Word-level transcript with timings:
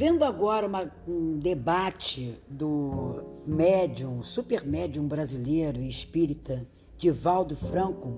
Vendo 0.00 0.24
agora 0.24 0.66
uma, 0.66 0.90
um 1.06 1.38
debate 1.38 2.34
do 2.48 3.22
médium, 3.46 4.22
super 4.22 4.66
médium 4.66 5.06
brasileiro 5.06 5.78
e 5.78 5.90
espírita, 5.90 6.66
Divaldo 6.96 7.54
Franco, 7.54 8.16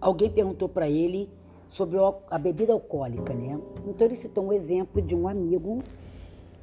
alguém 0.00 0.30
perguntou 0.30 0.68
para 0.68 0.88
ele 0.88 1.28
sobre 1.70 1.98
a 2.30 2.38
bebida 2.38 2.72
alcoólica, 2.72 3.34
né? 3.34 3.58
Então 3.84 4.06
ele 4.06 4.14
citou 4.14 4.44
um 4.44 4.52
exemplo 4.52 5.02
de 5.02 5.12
um 5.12 5.26
amigo 5.26 5.82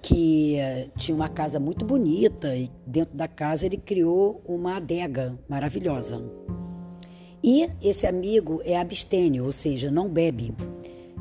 que 0.00 0.56
uh, 0.60 0.90
tinha 0.96 1.14
uma 1.14 1.28
casa 1.28 1.60
muito 1.60 1.84
bonita 1.84 2.56
e 2.56 2.70
dentro 2.86 3.14
da 3.14 3.28
casa 3.28 3.66
ele 3.66 3.76
criou 3.76 4.40
uma 4.46 4.78
adega 4.78 5.38
maravilhosa. 5.46 6.24
E 7.44 7.68
esse 7.82 8.06
amigo 8.06 8.62
é 8.64 8.78
abstênio, 8.78 9.44
ou 9.44 9.52
seja, 9.52 9.90
não 9.90 10.08
bebe. 10.08 10.54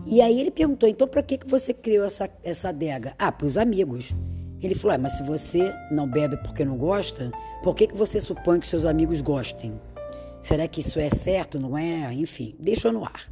E 0.05 0.21
aí 0.21 0.39
ele 0.39 0.51
perguntou: 0.51 0.87
então 0.87 1.07
para 1.07 1.23
que, 1.23 1.37
que 1.37 1.47
você 1.47 1.73
criou 1.73 2.05
essa, 2.05 2.29
essa 2.43 2.69
adega? 2.69 3.13
Ah, 3.17 3.31
para 3.31 3.47
os 3.47 3.57
amigos. 3.57 4.15
Ele 4.61 4.75
falou: 4.75 4.95
ah, 4.95 4.97
mas 4.97 5.13
se 5.13 5.23
você 5.23 5.73
não 5.91 6.07
bebe 6.07 6.37
porque 6.37 6.63
não 6.63 6.77
gosta, 6.77 7.31
por 7.63 7.75
que, 7.75 7.87
que 7.87 7.97
você 7.97 8.21
supõe 8.21 8.59
que 8.59 8.67
seus 8.67 8.85
amigos 8.85 9.21
gostem? 9.21 9.79
Será 10.41 10.67
que 10.67 10.81
isso 10.81 10.99
é 10.99 11.09
certo? 11.09 11.59
Não 11.59 11.77
é? 11.77 12.13
Enfim, 12.13 12.55
deixou 12.59 12.91
no 12.91 13.03
ar. 13.03 13.31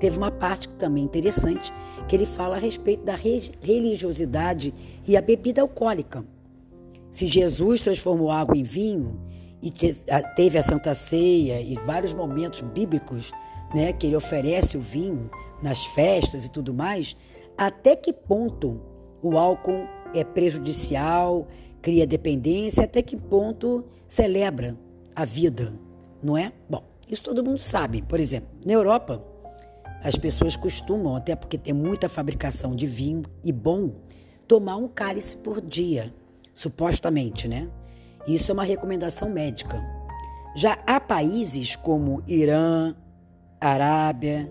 Teve 0.00 0.16
uma 0.16 0.30
parte 0.30 0.68
também 0.70 1.04
interessante 1.04 1.72
que 2.08 2.14
ele 2.14 2.26
fala 2.26 2.56
a 2.56 2.58
respeito 2.58 3.04
da 3.04 3.14
religiosidade 3.14 4.72
e 5.06 5.16
a 5.16 5.20
bebida 5.20 5.60
alcoólica. 5.60 6.24
Se 7.10 7.26
Jesus 7.26 7.80
transformou 7.80 8.30
água 8.30 8.56
em 8.56 8.62
vinho 8.62 9.20
e 9.62 9.70
teve 10.36 10.58
a 10.58 10.62
Santa 10.62 10.94
Ceia 10.94 11.60
e 11.60 11.74
vários 11.84 12.14
momentos 12.14 12.60
bíblicos 12.60 13.32
né, 13.74 13.92
que 13.92 14.06
ele 14.06 14.16
oferece 14.16 14.76
o 14.76 14.80
vinho 14.80 15.30
nas 15.62 15.84
festas 15.86 16.44
e 16.44 16.50
tudo 16.50 16.72
mais, 16.72 17.16
até 17.56 17.96
que 17.96 18.12
ponto 18.12 18.80
o 19.22 19.36
álcool 19.36 19.86
é 20.14 20.22
prejudicial, 20.22 21.48
cria 21.82 22.06
dependência, 22.06 22.84
até 22.84 23.02
que 23.02 23.16
ponto 23.16 23.84
celebra 24.06 24.78
a 25.14 25.24
vida, 25.24 25.74
não 26.22 26.36
é? 26.36 26.52
Bom, 26.68 26.84
isso 27.08 27.22
todo 27.22 27.44
mundo 27.44 27.58
sabe. 27.58 28.02
Por 28.02 28.20
exemplo, 28.20 28.48
na 28.64 28.72
Europa, 28.72 29.22
as 30.02 30.16
pessoas 30.16 30.56
costumam, 30.56 31.16
até 31.16 31.34
porque 31.34 31.58
tem 31.58 31.74
muita 31.74 32.08
fabricação 32.08 32.74
de 32.74 32.86
vinho 32.86 33.22
e 33.44 33.52
bom, 33.52 33.90
tomar 34.46 34.76
um 34.76 34.88
cálice 34.88 35.36
por 35.36 35.60
dia, 35.60 36.14
supostamente, 36.54 37.48
né? 37.48 37.68
Isso 38.28 38.52
é 38.52 38.54
uma 38.54 38.62
recomendação 38.62 39.30
médica. 39.30 39.82
Já 40.54 40.78
há 40.86 41.00
países 41.00 41.74
como 41.74 42.22
Irã, 42.26 42.94
Arábia, 43.58 44.46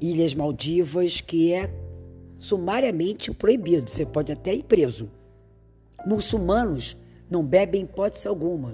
Ilhas 0.00 0.34
Maldivas, 0.34 1.20
que 1.20 1.52
é 1.52 1.70
sumariamente 2.38 3.30
proibido, 3.30 3.90
você 3.90 4.06
pode 4.06 4.32
até 4.32 4.54
ir 4.54 4.62
preso. 4.62 5.10
Muçulmanos 6.06 6.96
não 7.30 7.44
bebem 7.44 7.82
hipótese 7.82 8.26
alguma. 8.26 8.72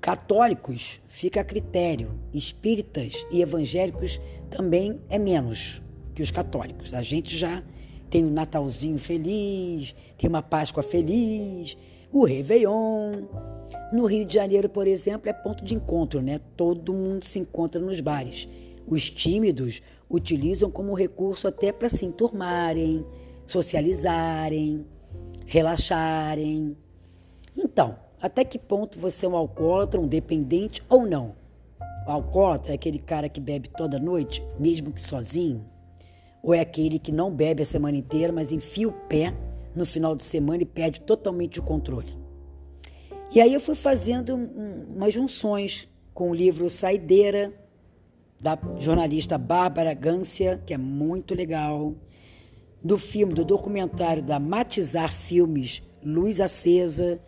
Católicos 0.00 1.00
fica 1.08 1.40
a 1.40 1.44
critério, 1.44 2.16
espíritas 2.32 3.26
e 3.32 3.42
evangélicos 3.42 4.20
também 4.48 5.00
é 5.08 5.18
menos 5.18 5.82
que 6.14 6.22
os 6.22 6.30
católicos. 6.30 6.94
A 6.94 7.02
gente 7.02 7.36
já 7.36 7.60
tem 8.08 8.24
um 8.24 8.30
Natalzinho 8.30 8.98
feliz, 8.98 9.96
tem 10.16 10.30
uma 10.30 10.42
Páscoa 10.42 10.84
feliz, 10.84 11.76
o 12.12 12.24
Réveillon. 12.24 13.24
No 13.92 14.06
Rio 14.06 14.24
de 14.24 14.34
Janeiro, 14.34 14.68
por 14.68 14.86
exemplo, 14.86 15.28
é 15.28 15.32
ponto 15.32 15.64
de 15.64 15.74
encontro, 15.74 16.20
né? 16.20 16.40
Todo 16.56 16.92
mundo 16.92 17.24
se 17.24 17.38
encontra 17.38 17.80
nos 17.80 18.00
bares. 18.00 18.48
Os 18.86 19.08
tímidos 19.08 19.80
utilizam 20.10 20.70
como 20.70 20.94
recurso 20.94 21.48
até 21.48 21.72
para 21.72 21.88
se 21.88 22.04
enturmarem, 22.04 23.04
socializarem, 23.46 24.84
relaxarem. 25.46 26.76
Então, 27.56 27.96
até 28.20 28.44
que 28.44 28.58
ponto 28.58 28.98
você 28.98 29.26
é 29.26 29.28
um 29.28 29.36
alcoólatra, 29.36 30.00
um 30.00 30.06
dependente 30.06 30.82
ou 30.88 31.06
não? 31.06 31.34
O 32.06 32.10
alcoólatra 32.10 32.72
é 32.72 32.74
aquele 32.74 32.98
cara 32.98 33.28
que 33.28 33.40
bebe 33.40 33.68
toda 33.68 33.98
noite, 33.98 34.42
mesmo 34.58 34.92
que 34.92 35.00
sozinho? 35.00 35.64
Ou 36.42 36.52
é 36.52 36.60
aquele 36.60 36.98
que 36.98 37.12
não 37.12 37.30
bebe 37.30 37.62
a 37.62 37.66
semana 37.66 37.96
inteira, 37.96 38.32
mas 38.32 38.52
enfia 38.52 38.88
o 38.88 38.92
pé 38.92 39.34
no 39.74 39.86
final 39.86 40.14
de 40.14 40.24
semana 40.24 40.62
e 40.62 40.66
perde 40.66 41.00
totalmente 41.00 41.58
o 41.58 41.62
controle? 41.62 42.23
E 43.32 43.40
aí 43.40 43.52
eu 43.52 43.60
fui 43.60 43.74
fazendo 43.74 44.34
um, 44.34 44.94
umas 44.96 45.12
junções 45.12 45.88
com 46.12 46.30
o 46.30 46.34
livro 46.34 46.70
Saideira, 46.70 47.52
da 48.40 48.58
jornalista 48.78 49.38
Bárbara 49.38 49.94
Gância, 49.94 50.62
que 50.66 50.74
é 50.74 50.78
muito 50.78 51.34
legal, 51.34 51.94
do 52.82 52.98
filme, 52.98 53.32
do 53.32 53.44
documentário 53.44 54.22
da 54.22 54.38
Matizar 54.38 55.12
Filmes, 55.12 55.82
Luz 56.04 56.40
Acesa, 56.40 57.18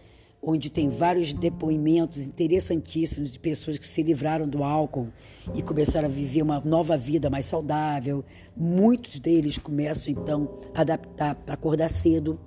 onde 0.42 0.70
tem 0.70 0.88
vários 0.88 1.32
depoimentos 1.32 2.24
interessantíssimos 2.24 3.30
de 3.30 3.38
pessoas 3.38 3.78
que 3.78 3.88
se 3.88 4.02
livraram 4.02 4.46
do 4.46 4.62
álcool 4.62 5.08
e 5.54 5.62
começaram 5.62 6.06
a 6.06 6.10
viver 6.10 6.42
uma 6.42 6.60
nova 6.60 6.96
vida 6.96 7.30
mais 7.30 7.46
saudável. 7.46 8.24
Muitos 8.56 9.18
deles 9.18 9.58
começam 9.58 10.12
então 10.12 10.58
a 10.74 10.82
adaptar 10.82 11.34
para 11.34 11.54
acordar 11.54 11.88
cedo, 11.88 12.38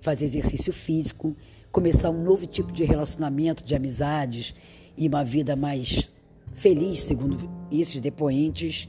fazer 0.00 0.24
exercício 0.24 0.72
físico, 0.72 1.36
começar 1.70 2.10
um 2.10 2.22
novo 2.22 2.46
tipo 2.46 2.72
de 2.72 2.84
relacionamento, 2.84 3.64
de 3.64 3.74
amizades 3.74 4.54
e 4.96 5.06
uma 5.08 5.24
vida 5.24 5.54
mais 5.56 6.12
feliz, 6.54 7.00
segundo 7.00 7.50
esses 7.70 8.00
depoentes. 8.00 8.88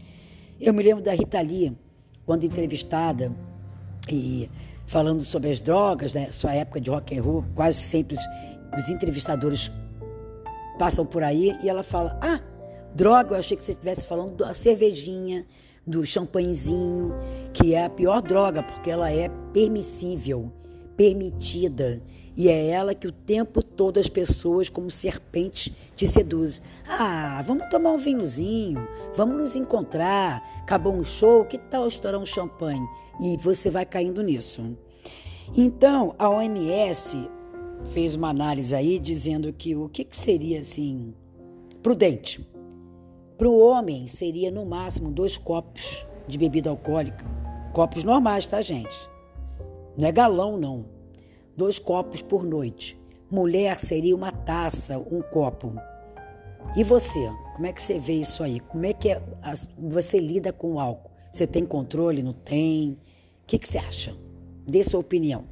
Eu 0.60 0.74
me 0.74 0.84
lembro 0.84 1.04
da 1.04 1.14
Rita 1.14 1.42
Lee, 1.42 1.76
quando 2.26 2.44
entrevistada 2.44 3.32
e 4.10 4.50
falando 4.86 5.24
sobre 5.24 5.52
as 5.52 5.62
drogas, 5.62 6.14
né? 6.14 6.32
Sua 6.32 6.54
época 6.54 6.82
de 6.82 6.90
rock 6.90 7.18
and 7.18 7.22
roll, 7.22 7.46
quase 7.56 7.80
sempre 7.80 8.16
os 8.16 8.90
entrevistadores 8.90 9.72
passam 10.78 11.06
por 11.06 11.24
aí 11.24 11.56
e 11.62 11.70
ela 11.70 11.84
fala: 11.84 12.18
Ah, 12.22 12.40
droga, 12.96 13.36
eu 13.36 13.40
achei 13.40 13.56
que 13.56 13.64
você 13.64 13.74
estivesse 13.74 14.06
falando 14.08 14.38
da 14.38 14.54
cervejinha, 14.54 15.46
do 15.86 16.06
champanhezinho, 16.06 17.14
que 17.54 17.76
é 17.76 17.86
a 17.86 17.90
pior 17.90 18.22
droga, 18.22 18.64
porque 18.64 18.90
ela 18.90 19.12
é 19.12 19.30
permissível, 19.54 20.52
permitida. 21.00 22.02
E 22.36 22.50
é 22.50 22.68
ela 22.68 22.94
que 22.94 23.08
o 23.08 23.12
tempo 23.12 23.64
todo 23.64 24.02
as 24.02 24.10
pessoas, 24.10 24.68
como 24.68 24.92
serpentes, 24.92 25.74
te 25.96 26.06
seduzem. 26.06 26.62
Ah, 26.86 27.42
vamos 27.46 27.70
tomar 27.70 27.94
um 27.94 27.98
vinhozinho, 27.98 28.86
vamos 29.16 29.38
nos 29.38 29.56
encontrar. 29.56 30.44
Acabou 30.62 30.94
um 30.94 31.06
show, 31.06 31.46
que 31.46 31.58
tal 31.58 31.88
estourar 31.88 32.20
um 32.20 32.26
champanhe? 32.26 32.86
E 33.22 33.38
você 33.38 33.70
vai 33.70 33.86
caindo 33.86 34.22
nisso. 34.22 34.78
Então, 35.56 36.14
a 36.20 36.30
OMS 36.30 37.30
fez 37.86 38.16
uma 38.16 38.28
análise 38.28 38.76
aí 38.76 39.00
dizendo 39.00 39.54
que 39.54 39.78
o 39.78 39.88
que, 39.88 40.04
que 40.04 40.18
seria 40.18 40.60
assim 40.60 41.14
prudente. 41.82 42.46
Para 43.38 43.48
o 43.48 43.58
homem 43.58 44.06
seria 44.06 44.52
no 44.52 44.66
máximo 44.66 45.10
dois 45.10 45.38
copos 45.38 46.06
de 46.28 46.38
bebida 46.38 46.70
alcoólica, 46.70 47.26
copos 47.72 48.04
normais, 48.04 48.46
tá 48.46 48.62
gente? 48.62 49.10
Não 49.98 50.08
é 50.08 50.12
galão 50.12 50.58
não. 50.58 50.86
Dois 51.56 51.80
copos 51.80 52.22
por 52.22 52.44
noite. 52.44 53.00
Mulher 53.30 53.80
seria 53.80 54.16
uma 54.16 54.32
taça, 54.32 54.98
um 54.98 55.22
copo. 55.22 55.74
E 56.76 56.84
você? 56.84 57.30
Como 57.56 57.66
é 57.66 57.74
que 57.74 57.82
você 57.82 58.00
vê 58.00 58.14
isso 58.14 58.44
aí? 58.44 58.60
Como 58.60 58.86
é 58.86 58.94
que 58.94 59.10
é, 59.10 59.22
você 59.78 60.20
lida 60.20 60.54
com 60.54 60.74
o 60.74 60.80
álcool? 60.80 61.12
Você 61.32 61.46
tem 61.46 61.66
controle? 61.66 62.24
Não 62.24 62.34
tem? 62.34 62.92
O 62.92 62.98
que, 63.46 63.60
que 63.60 63.68
você 63.68 63.78
acha? 63.78 64.16
Dê 64.68 64.84
sua 64.84 65.00
opinião. 65.00 65.46